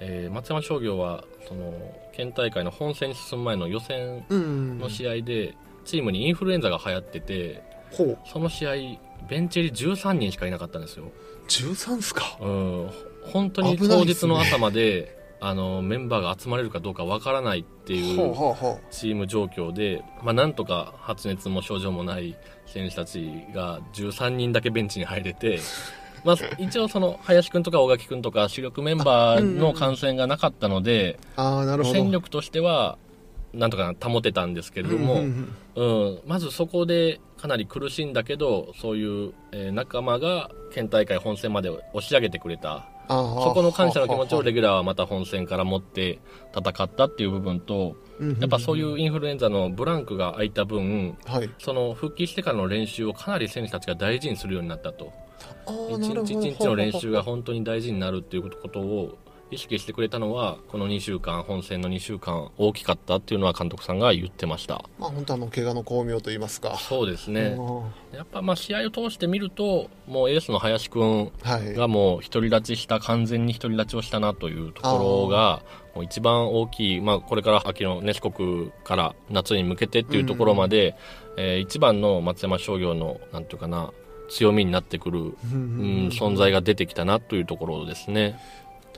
[0.00, 1.72] えー松山商業はその
[2.12, 7.62] 県大会の本戦に進む前の予選うんの試合で、チームにインフルエンザが流行ってて
[8.24, 8.72] その試合
[9.28, 11.10] ベンチ入り13人しかいなかったんですよ、
[11.48, 12.38] 13っすか？
[12.40, 12.90] うん、
[13.24, 18.56] 本当に当日の朝まであのメンバーが集まれるかどうかわからないっていほ
[18.90, 25.58] うチーム状況で、まあ、なんとか発熱も症状もない選手たちが13人だけベンチに入れて、
[26.24, 31.40] まあ、一応その林君とか大垣君とか主力メンバーの感染がなかったので、う。
[31.40, 31.94] ああ、なるほど。
[31.94, 32.98] 戦力としては
[33.54, 46.20] なんとか保てたんですけれども、うんまずそこでかなり苦しいんだけどそういう、えー仲間が県大会本戦まで押し上げてくれたそこの感謝の気持ちをはレギュラーはまた本戦から持って
[46.56, 47.96] 戦ったっていう部分と
[48.40, 51.16] やっぱそういうインフルエンザのブランクが空いた分。
[51.58, 55.12] その復帰してからの練習をかなり選手たちが大事にするようになったと
[55.66, 59.18] 一日一日の練習が本当に大事になるっていうことを
[59.52, 64.82] 意識してくれたのはこの2週間本戦の2週間大きかったっていうのは監督さんが言ってました。
[64.98, 66.76] まあ本当あの、怪我の巧妙と言いますか。
[66.78, 67.56] そうですね。
[67.58, 71.30] あやっぱまあ試合を通して見るともうエースの林君。
[71.44, 75.62] がもう独り立ちした完全に独り立ちをしたなというところが
[75.94, 80.96] もう一番大きい、まあ、これから秋の、ね、四国から夏に向けてっていうところまで、
[81.36, 83.92] えー一番の松山商業のなんていうかな
[84.32, 85.34] 強みになってくる、
[86.10, 88.38] 存在が出てきたなというところですね。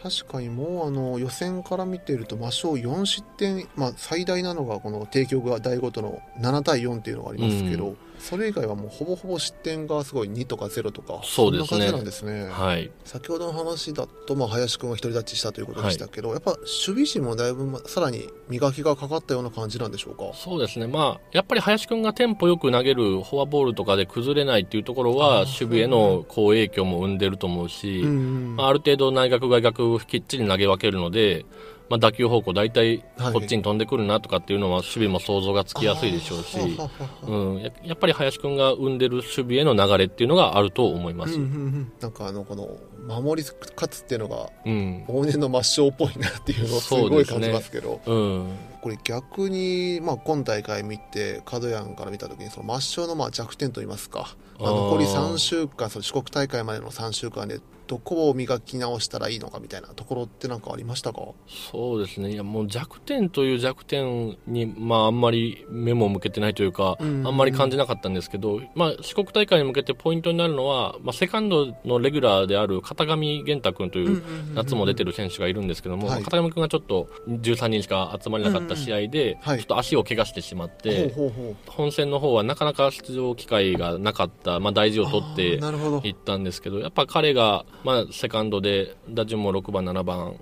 [0.02, 11.90] 確かにもうあの予選から見てると、真正4失点、まあ、最大なのがこの帝京が第5との7対4っていうのがありますけど、うそれ以外はもうほぼほぼ失点がすごい2とか0とか、そうですね。
[11.90, 12.48] んなんですね。
[12.50, 20.30] はい、先ほどの話だと、まあ、林君が独り立ちしたということでしたけど、やっぱ守備陣もだいぶまさらに磨きがかかったような感じなんでしょうか？
[20.34, 31.44] そうですね、まあ、やっぱり林君がテンポよく投げるフォアボールとかで崩れないっていうところは、守備への好影響も生んでると思うし、うんうんまあ、ある程度内角外角きっちり投げ分けるので、
[31.88, 33.32] まあ、打球方向大体はい。
[33.32, 36.58] こっちに飛んでくるなとかっていうのは守備も想像がつきやすいでしょうし、
[37.26, 41.34] うん、ややっぱり林君が生んでる守備への流れっていうのがあると思います。
[41.34, 45.04] うんうんうんなんかあのこの守り勝つっていうのがうん。
[45.08, 48.00] 往年の抹消っぽいなっていうのをすごい感じますけど。
[48.06, 48.48] うん。
[48.84, 61.20] これ逆に、まあ、今大会見て角谷から見た時にその抹消のまあ弱点といいますか、残り3週間その四国大会までの3週間でどこを磨き直したらいいのかみたいなところって何かありましたか？
[61.70, 62.32] そうですね。
[62.32, 67.26] いやもう弱点という弱点に、まあ、あんまり目も向けてないというか、うん。
[67.26, 74.22] あんまり感じなかったんですけど、まあ、四国大会に向けてポイントになるのは、まあ、セカンドのレギュラーである片上源太君という
[74.54, 76.22] 夏も出てる選手がいるんですけども、はい。
[76.22, 79.58] 片上君がちょっと13人しか集まれなかった試合で、はい。
[79.58, 81.14] ちょっと足を怪我してしまって、
[81.66, 85.42] 本戦の方はなかなか出場機会がなかった、まあ、大事を取っあて
[86.08, 90.36] いったんですけどやっぱ彼が、まあ、セカンドで打順も6番、7番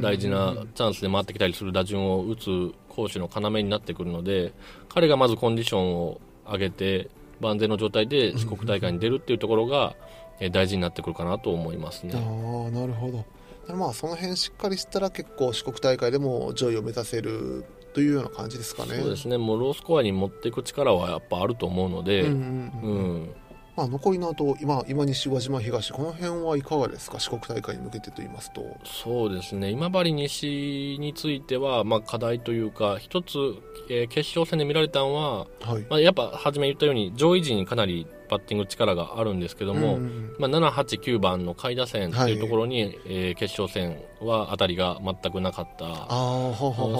[0.00, 2.46] 大事なチャンスで回ってきたりする打順を打つ
[2.88, 4.52] 攻守の要になってくるので
[4.88, 7.08] 彼がまずコンディションを上げて
[7.40, 9.94] 万全の状態で四国大会に出るっていうところが
[10.40, 12.14] えー大事になってくるかなと思いますあね。
[12.14, 13.24] あなるほど。
[13.74, 18.96] まあその辺しっかりしたら結構四国大会でも上位を目指せるというような感じですかね。
[18.96, 19.36] そうですね。
[19.36, 23.22] もうロースコアに持っていく力はやっぱあると思うので、うんううんうん。
[23.24, 23.30] ん
[23.80, 27.18] まあ、残りの後今今西宇和島東この辺はいかがですか？
[27.18, 28.76] 四国大会に向けてと言いますと。
[28.84, 29.70] そうですね。
[29.70, 33.38] 今治西については、まあ、課題というか一つ、
[33.88, 35.86] えー決勝戦で見られたのは、はい。
[35.88, 45.84] まあ、やっぱ初め言ったように上位陣にかなりバッティング力があるんですけども、うんうんまあ、7、8、9番の下位打線というところに、えー決勝戦は当たりが全くなかった。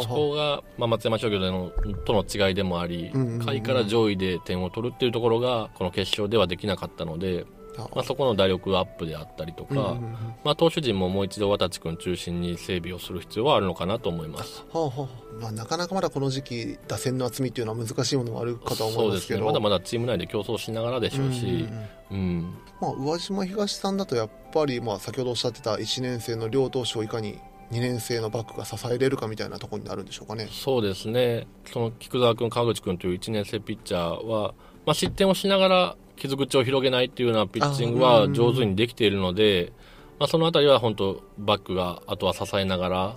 [0.03, 1.71] そこが、まあ、松山商業での
[2.07, 10.13] との違いでもあり、うん下位から上位で点を取るっていうところがこの決勝ではできなかったので、あまあ、そこの打力アップであったりとか、うんうんうん
[10.45, 14.65] まあ、投手陣ももう一度渡地君中心に整備をする必要はあるのかなと思います。
[14.73, 19.45] はあはあまあ、なかなかまだこの時期打線の厚みっていうのは難しいものがあるかとは思そですけど。
[19.45, 22.55] まだまだチーム内で競争しながらでしょうし、うんうんうんうん。
[22.81, 27.39] まあ、宇和島東さんだとやっぱり、まあ、先ほどおっしゃってた1年生の両投手をいかに
[27.71, 30.49] 2年生のバックが支えれるかみたいなところになるんでしょうかね。
[30.51, 34.55] そうですね、その菊沢君、川口君という1年生ピッチャーは、
[34.85, 39.73] まあ、失点をしながら傷口を広げないっていうようなピッチングは上手にできているので、
[40.19, 43.17] まあ、そのあたりは本当、バックがあとは支えながら、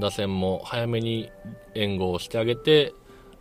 [0.00, 1.30] 打線も早めに
[1.76, 2.92] 援護をしてあげて、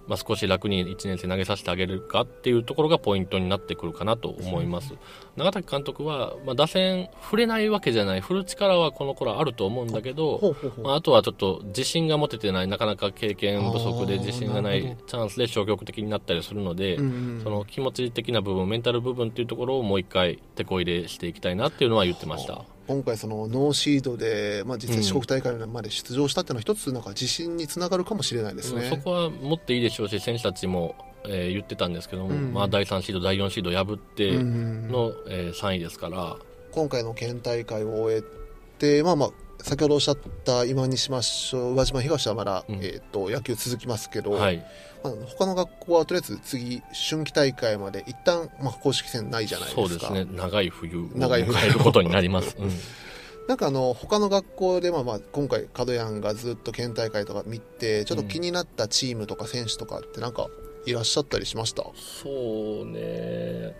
[0.08, 4.94] まあ、少し楽に1年生投げさせてあげるかっていうところがポイントになってくるかなと思います。
[5.36, 17.04] 長崎監督は、まあ、打線振れないわけじゃない、振る力はこの頃あると思うんだけど、まあ、あとはちょっと自信が持ててない、なかなか経験不足で自信がなないチャンスで消極的になったりするので、そ
[17.50, 22.66] の気持ち的な部分、メンタル部分っていうところをもう一回、手こ入れしていきたいなっていうのは言ってました。
[22.88, 28.84] 今回そのノーシードで、まあ、実際四国大会まで出場したっていうのは一つなんか自信につながるかもしれないですね。
[28.84, 30.96] うんそこは持っていいでしょうし、選手たちも、
[31.28, 32.54] えー言ってたんですけども、うん。
[32.54, 36.38] まあ、第3シード、第4シード破ってうんうんの、えー3位ですから、
[36.72, 38.24] 今回の県大会を終え
[38.80, 39.30] て、まあまあ、
[39.62, 44.64] 先ほどおっしゃった今にしましょう、宇和島東はまだ、うんえっ、と、野球続きますけど、はい。
[45.04, 49.88] まあ、他の学校はとりあえず次、春季大会まで一旦、まあ、公式戦ないじゃないですか。
[49.88, 50.26] そうですね。
[50.36, 52.56] 長い冬を長い冬迎えることになります。
[52.60, 52.72] うん
[53.48, 60.50] なんかあの、他の学校で、まあまあ、今回、角ヤンがずっと県大会とか見て、ちょっと気になったチームとか選手とかってなんか、
[60.86, 61.84] いらっしゃったりしました？
[62.24, 63.74] そうね。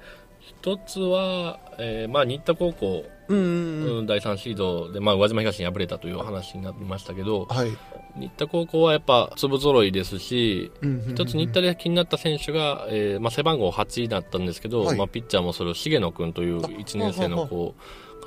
[0.48, 4.06] 一つは、えーまあ、新田高校、うんうんうん。
[4.06, 7.78] 第3シードで、まあ、宇和島東に敗れたという話になりましたけど、はい。
[8.16, 14.98] 新田高校はやっぱ粒揃いですし、一一つ新田で気になった選手が、えーまあ、背番号8だったんですけど、はい。
[14.98, 17.76] まあ、ピッチャーもそれを重野君というあ1年生のは子、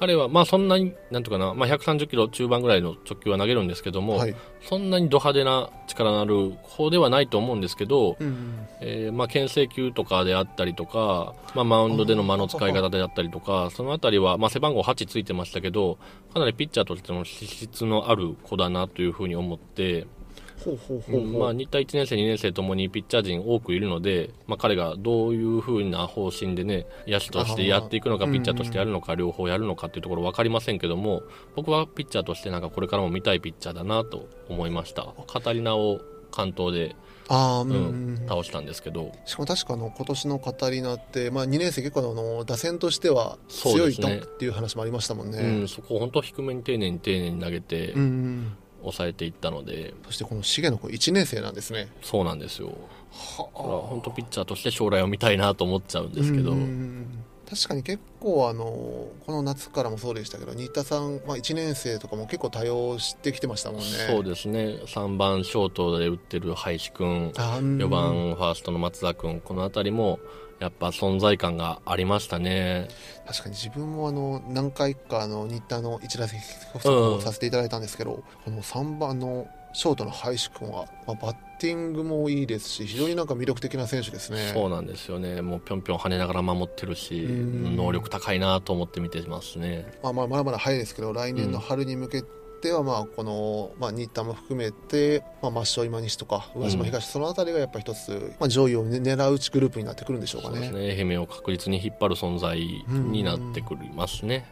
[0.01, 4.35] 彼は、まあ、そんなに、なんとかな、まあ、130キロ中盤ぐらいの直球は投げるんですけども、はい。
[4.63, 15.99] そんなにド派手な力のある方ではないと思うんですけど、うんうんえーまあ、牽制球とかであったりとか、まあ、マウンドでの間の使い方であったりとか、そのあたりは、まあ、背番号8ついてましたけど、
[16.33, 20.07] かなりピッチャーとしての資質のある子だなというふうに思って。
[21.39, 31.23] まあ、新田1年生、2年生ともにピッチャー陣多くいるので、まあ、彼がどういうふうな方針でね、野手としてやっていくのか、ピッチャーとしてやるのか、両方やるのかっていうところ分かりませんけども、
[31.57, 35.07] 僕はピッチャーとしてなんかこれからも見たいピッチャーだなと思いました。
[35.27, 36.95] カタリナを関東で、
[37.29, 38.15] ああ、うんううん。
[38.15, 45.69] ん、倒したんですけど、しかも確かあの今年のカタリナって、まあ、2年生結構あの打線としては強いとっていう話もありましたもんうねん、。
[45.69, 51.89] そこを本当低めに丁寧に丁寧に投げてうんうん抑えていったので、そしてこの重野君1年生なんですね。
[52.03, 52.69] そうなんですよ。
[52.69, 56.55] はだから本当ピッチャーとして将来を見たいなと思っちゃうんですけど、
[57.51, 63.87] 確かに結構あのこの夏からもそうでしたけど新田さん、まあ、1年生とかも結構多用してきてましたもんね。
[64.09, 64.79] そうですね。
[64.87, 70.21] 3番ショートで打ってる林くん、あうん4番ファーストの松田君、このあたりも
[70.61, 72.87] やっぱ存在感がありましたね。
[73.27, 76.41] 確かに自分もあの何回かあの新田の一打席
[76.87, 84.51] をさせていただいたんですけど、この3番のショートの林君は、まあ、バッティングもいいですし非常になんか魅力的な選手ですね。
[84.55, 85.43] そうなんですよね。
[85.43, 89.93] もうぴょんぴょん跳ねながら守ってるし、うん能力高いなと思って見てますね。
[90.03, 92.23] まあ、まあまだまだ早いですけど来年の春に向け
[92.63, 100.55] ては、まあこの、まあ、新田も含めて、まあ、抹消今西とか宇和島東、そのあたりがやっぱ一つ、まあ、上位を、ね、狙うちグループになってくるんでしょうかね。
[100.55, 101.05] そうですね。
[101.05, 104.47] 愛媛を確実に引っ張る存在になってくりますね。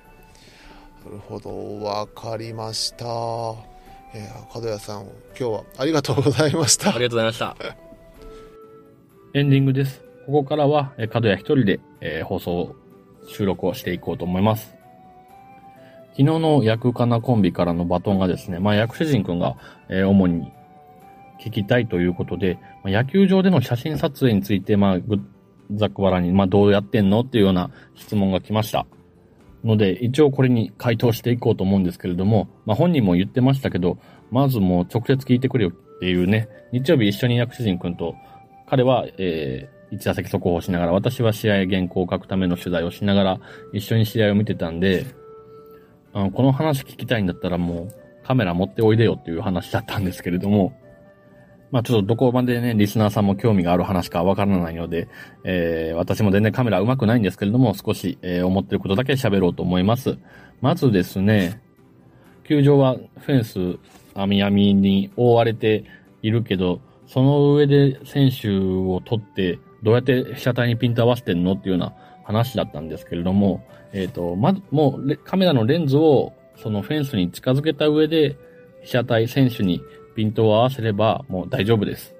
[1.04, 3.77] なるほどわかりました。
[4.14, 6.90] えー、角谷さん今日はありがとうございました。
[6.90, 7.56] ありがとうございました。
[9.34, 10.02] エンディングです。
[10.26, 12.74] ここからは、えー角谷一人で、えー放送、
[13.26, 14.74] 収録をしていこうと思います。
[16.12, 19.56] 昨日の役かなコンビからのバトンがですね、まあ、役主人くんが、
[19.88, 20.52] えー主に
[21.40, 25.20] 聞きたいということで、まあ、野球場での写真撮影について、まあ、ぐ
[25.74, 28.86] ざっくばらんに、まあ、どうやってんのっていうような質問が来ました。
[29.64, 33.98] ので、一応これに回答していこうと思うんですけれども、まあ、本人も言ってましたけど、
[34.30, 38.14] まずもう直接聞いてくれよっていうね、日曜日一緒に役主人くんと
[38.68, 43.40] 彼は、えー、一打席速報しながら、私は試合原稿を書くための取材をしながら、
[43.72, 45.06] 一緒に試合を見てたんで、
[46.12, 50.72] あのこの話聞きたいんだったらもうカメラ持っておいでよっていう話だったんですけれども、
[51.70, 55.08] まあちょっとどこまでね、リスナーさんも興味がある話かわからないので、
[55.44, 60.16] えー、私も全然カメラ上手くないんですけれども、少し、えー、思ってることだけ喋ろうと思います。
[60.60, 61.60] まずですね、
[62.44, 63.78] 球場はフェンス、
[64.14, 65.84] 網網に覆われて
[66.22, 78.36] いるけど、その上で選手を取って、どうやって被写体にピント合わせてんのっていうような話だったんですけれども、えっ、と、まず、もうカメラのレンズをそのフェンスに近づけた上で、
[78.82, 79.82] 被写体選手に
[80.18, 82.12] ピントを合わせればもう大丈夫です。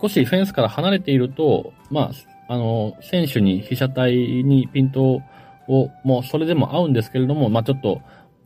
[0.00, 2.12] 少しフェンスから離れていると、ま
[2.48, 5.20] あ、あの、選手に被写体にピント
[5.66, 8.02] を、もうそれでも合うんですけれども、まあちょっと、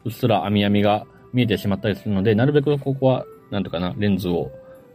[0.06, 4.50] うっすら網網が見えてしまったりするので、なるべくここは、なんとかな、レンズを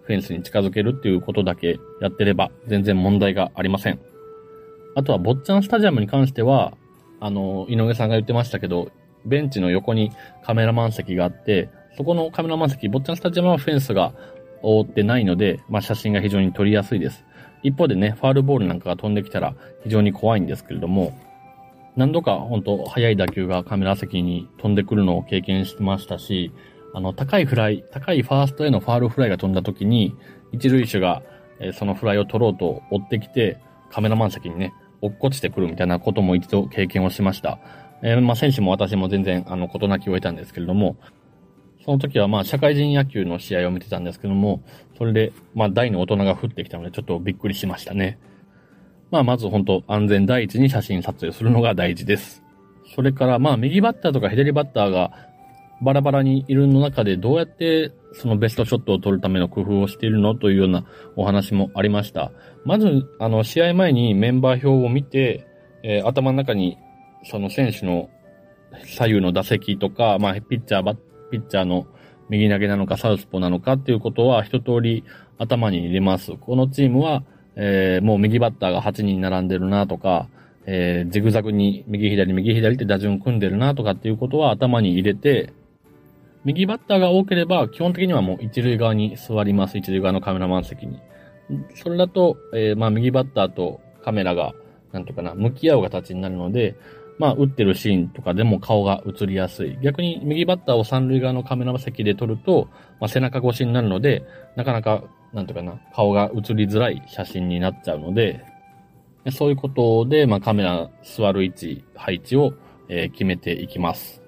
[0.06, 4.00] フェンスに近づけるっていうことだけやってれば、全然問題がありません。
[4.96, 6.74] あとは、坊ちゃんスタジアムに関しては、
[7.20, 8.92] あの、井上さんが言ってましたけど、
[9.24, 10.12] ベンチの横に
[10.44, 14.14] カメラマン席があって、そこのカメラマン席、坊ちゃんスタジアムはフェンスが
[14.62, 17.24] 覆ってないので、まあ写真が非常に撮りやすいです。
[17.64, 21.18] 一方でね、ファールボールなんかが飛んできたら非常に怖いんですけれども、
[21.96, 26.52] 何度か本当速い打球がカメラ席に飛んでくるのを経験してましたし、
[26.94, 30.16] あの、高いフライ、高いファーストへのファールフライが飛んだ時に、
[30.52, 31.24] 一塁手が、
[31.60, 33.58] えそのフライを取ろうと追ってきて、
[33.92, 37.60] カメラマン席にね、落っこちてくるみたいなことも一度経験をしました。
[38.02, 40.98] えーまあ、選手も私も全然、あの、事なきを得たんですけれども、
[41.86, 44.64] その時はまあ、社会人野球の試合を見てたんですけども、
[44.98, 48.18] それで、まあ、大の大人が降ってきたので、ちょっとびっくりしましたね。
[49.12, 52.42] まあ、まず本当安全第一に写真撮影するのが大事です。
[52.96, 55.12] それから、まあ、右バッターとか左バッターが、
[55.84, 62.32] バラバラにいるの中でどうやってそのベストショットを取るための工夫をしているのというようなお話もありました。
[62.64, 65.46] まず、あの、試合前にメンバー表を見て、
[65.84, 66.80] えー、頭の中に
[67.26, 68.10] その選手の
[68.86, 70.98] 左右の打席とか、まあ、ピッチャー、バッ
[71.32, 71.88] ピッチャーの
[72.30, 75.04] 右投げなのかサウスポなのかっていうことは一通り
[75.38, 76.34] 頭に入れます。
[76.34, 77.24] このチームは、
[77.56, 80.28] えー、もう右バッターが8人並んでるなとか、
[80.66, 85.54] えー、ジグザグに右左右左って打順組んでるなとかっていうことは頭に入れて、
[86.44, 89.78] 右バッターが多ければ基本的にはもう一塁側に座ります。
[89.78, 91.00] 一塁側のカメラマン席に。
[91.76, 94.54] それだと、えー、まあ右バッターとカメラが、
[94.92, 96.76] なんとかな、向き合う形になるので、
[97.18, 99.78] まあ、打ってるシーンとかでも顔が映りやすい。
[99.82, 102.68] 逆に右バッターを三塁側のカメラ席で撮ると、
[103.00, 104.24] まあ、背中越しになるので、
[104.56, 105.04] なかなか、
[105.34, 108.44] なんとかな、顔が映りづらい写真になっちゃうので、
[109.32, 112.54] そういうことで、まあ、カメラ座る位置、配置を、
[112.90, 114.22] えー、決めていきます。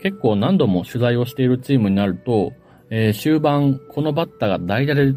[0.00, 2.52] 結構何度も取材をしているチームになると、
[2.90, 5.14] えー、終盤、このバッターが代打で、例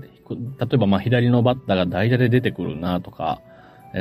[0.73, 3.41] えばまあ左のバッターが代打で出てくるなとか、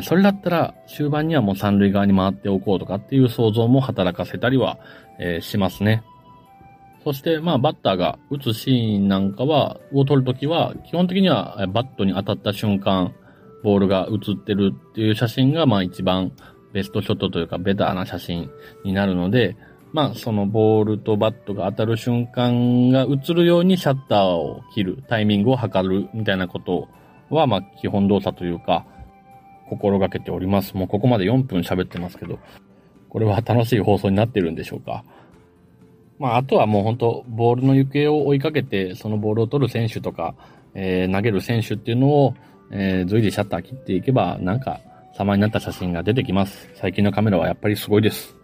[0.02, 4.78] それだったら終盤にはもう三塁側に回っておこうとかっていう想像も働かせたりは、
[5.18, 6.02] え、しますね。
[7.02, 13.14] そして、まあ、バッターが打つシーンなんかは、を撮るときは、基本的にはバットに当たった瞬間、
[13.62, 16.32] ボールが映ってるっていう写真が、まあ一番
[16.72, 18.50] ベストショットというかベターな写真
[18.84, 19.56] になるので、
[19.92, 26.88] まあそのボールとバットが当たる瞬間が映るようにシャッターを切る、タイミングを測るみたいなこと
[27.28, 28.86] は、まあ基本動作というか、
[29.70, 30.76] 心がけております。
[30.76, 32.38] もうここまで4分喋ってますけど、
[33.08, 35.04] これは楽しい放送になってるんでしょうか？
[36.18, 40.34] まあ、あとはもう本当、ボールの行方を追いかけて、そのボールを取る選手とか、
[40.74, 42.34] えー、投げる選手っていうのを、
[42.70, 44.80] えー、随時シャッター切っていけば、なんか、
[45.14, 46.68] 様になった写真が出てきます。
[46.74, 48.36] 最近のカメラはやっぱりすごいです。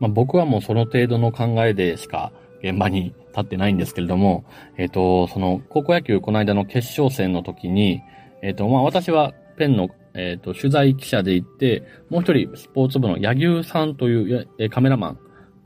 [0.00, 4.44] まあ、僕はもうその程度の考えでしか現場に立ってないんですけれども、
[4.76, 8.02] えっ、ー、と、その、高校野球この間の決勝戦の時に、
[8.42, 15.18] えっ、ー、と、まあ、私はペンの、えっ、ー、と、取材記者で行って、もう一人スポーツ部の柳生さんという、えカメラマン、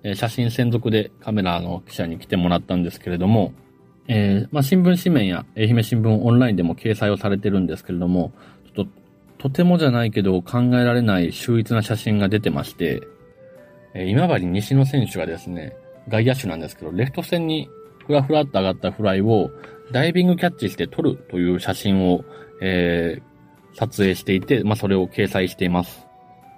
[0.02, 3.52] え写真専属でカメラの記者に来てもらったんですけれども、
[4.08, 8.32] えー、まあ、新聞紙面や愛媛新聞オンラインでも掲載をされてるんですけれども、
[8.74, 13.02] ちょっと、とてもじゃないけど考えられない秀逸な写真が出てまして、
[13.94, 15.76] えー、今治西野選手がですね、
[16.08, 17.68] 外野手なんですけど、レフト線に
[18.06, 19.50] ふらふらっと上がったフライを
[19.92, 22.24] ダイビングキャッチして撮るという写真を、
[22.62, 23.22] えー、
[23.78, 26.08] 撮影していて、まあ、それを掲載しています。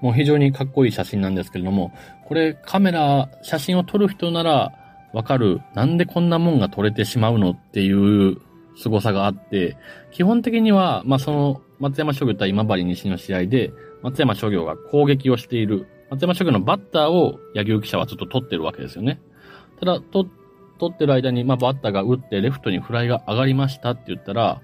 [0.01, 1.93] もう非常にかっこいい写真なんですけれども、
[2.25, 4.73] これカメラ、写真を撮る人なら、
[5.13, 8.39] わかる、なんでこんなもんが取れてしまうのっていう
[8.77, 9.77] 凄さがあって、
[10.11, 13.71] 基本的には、まあ、その、松山商業対今治西の試合で、
[14.03, 19.21] 松山商業が攻撃をしている、松山商業のバッターを柳生記者はちょっと取ってるわけですよね。
[19.79, 20.27] ただ、と、
[20.79, 24.63] 取ってる間に、まあ、バッターが打ってレフトにフライが上がりましたって言ったら、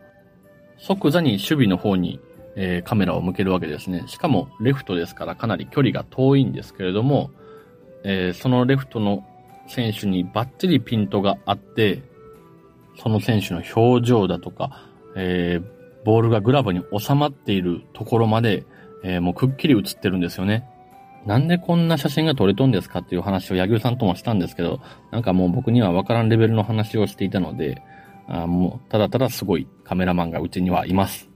[0.78, 2.20] 即座に守備の方に、
[2.56, 4.04] えー、カメラを向けるわけですね。
[4.06, 7.30] しかも、レフトですからかなり距離が遠いんですけれども、
[8.02, 9.24] えー、そのレフトの
[9.68, 12.02] 選手にバッチリピントがあって、
[12.98, 18.64] その選手の表情だとか、えー、ボールがグラブに収まっているところまで、
[19.04, 20.68] えー、もうくっきり映ってるんですよね。
[21.26, 24.80] なんでこんな写真が撮れとんですかっていう話を柳生さんともしたんですけど、
[25.10, 27.82] なんかもう僕にはわからんレベルの話をしていたので、
[28.28, 31.28] あもうただただすごいカメラマンがうちにはいます。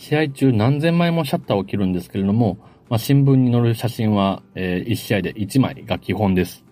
[0.00, 2.56] 試合中何千枚もシャッターを切るんですけれども、
[2.88, 6.64] まあ、新聞に載る写真は、えー、1試合で1枚が基本です。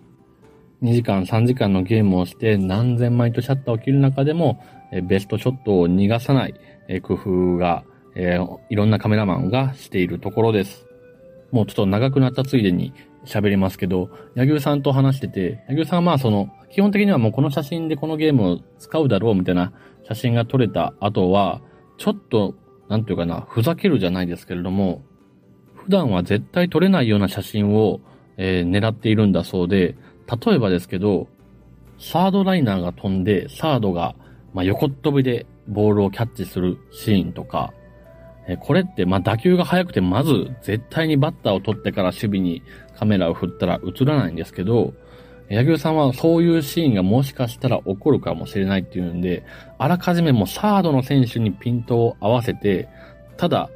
[0.81, 6.55] 2時間、3時間のゲームをして何千枚とシャッターを切る中でも、えベストショットを逃がさない、
[6.87, 7.83] え工夫が、
[8.15, 10.87] えー、いろんなカメラマンがしているところです。
[11.51, 12.93] もうちょっと長くなったついでに
[13.25, 19.71] 喋りますけど、柳生さんと話してて、柳生さんはまあその、基本的にはもうこの写真でこのゲームを使うだろうみたいな
[20.07, 21.61] 写真が撮れた後は、
[21.99, 22.55] ちょっと、
[22.89, 25.03] なんていうかな、ふざけるじゃないですけれども、
[25.75, 28.01] 普段は絶対撮れないような写真を、
[28.37, 29.95] えー、狙っているんだそうで、
[30.45, 31.27] 例えばですけど、
[31.99, 34.15] サードライナーが飛んで、サードが、
[34.53, 37.73] まあ、横っ飛びでボールをキャッチするシーンとか、
[38.47, 42.63] えこれって、まあ、打球が速くて、まず絶対にバッターを取ってから守備に
[42.97, 44.93] カメラを振ったら映らないんですけど、
[45.49, 49.43] 野球さんはそういうシーンがもしかしたら起こるかもしれないっていうんで、
[49.77, 52.87] あらかじめもサードの選手にピントを合わせて、
[53.37, 53.69] ただ、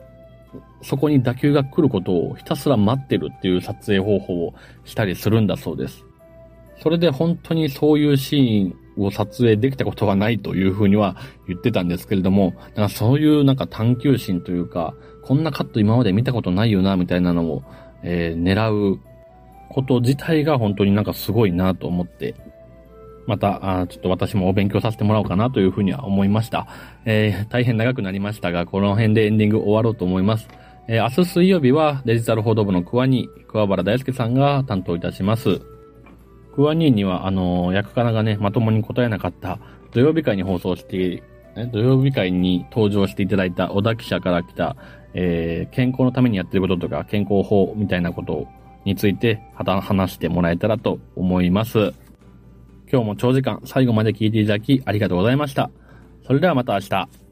[0.83, 4.53] そこに打球が来ることをひたすら待ってるっていう撮影方法を
[4.83, 6.05] したりするんだそうです。
[6.81, 11.15] それで本当にそういうシーンを撮影できたことがないというふうには
[11.47, 14.93] 言ってたんですけれども、なんかそういうなんか探求心というか、
[15.23, 17.63] こんなカット今まで見たことないよな、みたいなのを、
[18.03, 18.99] えー、狙う
[19.73, 22.35] こと自体が本当になんかすごいなと思って、
[23.25, 26.67] また、あちょっと私もお勉強させてもらおうかなというふうには思いました。
[27.05, 30.49] えー、大変長くなりましたが、この辺でエンディング終わろうと思います。
[30.87, 35.61] えー、明日水曜日はデジタル報道部のクワニー、桑原大輔さんが担当いたします。
[36.53, 39.59] クワニーには、あのー、役かながね、まともに答えなかった
[39.93, 41.23] 土曜日会に放送して、
[41.71, 44.75] 土曜日会に登場していただいた小田記者から来た、
[45.13, 48.47] えー、健康のためにやってることとか健康法みたいなことを
[48.85, 51.93] について話してもらえたらと思います。
[52.91, 55.71] 今日も長時間最後まで聞いていただきありがとうございました。
[56.25, 57.22] それではまた明日。